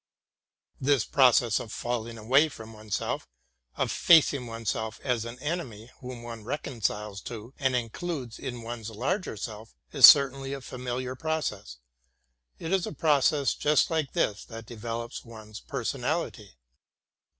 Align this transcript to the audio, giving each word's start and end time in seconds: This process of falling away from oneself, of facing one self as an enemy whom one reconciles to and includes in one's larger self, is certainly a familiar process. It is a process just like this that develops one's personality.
This 0.79 1.05
process 1.05 1.59
of 1.59 1.71
falling 1.71 2.17
away 2.17 2.49
from 2.49 2.73
oneself, 2.73 3.27
of 3.75 3.91
facing 3.91 4.47
one 4.47 4.65
self 4.65 4.99
as 5.01 5.25
an 5.25 5.37
enemy 5.37 5.91
whom 5.99 6.23
one 6.23 6.43
reconciles 6.43 7.21
to 7.21 7.53
and 7.59 7.75
includes 7.75 8.39
in 8.39 8.63
one's 8.63 8.89
larger 8.89 9.37
self, 9.37 9.75
is 9.91 10.07
certainly 10.07 10.53
a 10.53 10.61
familiar 10.61 11.13
process. 11.15 11.77
It 12.57 12.73
is 12.73 12.87
a 12.87 12.93
process 12.93 13.53
just 13.53 13.91
like 13.91 14.13
this 14.13 14.43
that 14.45 14.65
develops 14.65 15.23
one's 15.23 15.59
personality. 15.59 16.55